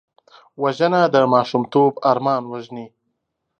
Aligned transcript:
وژنه 0.61 1.01
د 1.13 1.15
ماشومتوب 1.33 1.91
ارمان 2.11 2.41
وژني 2.51 2.87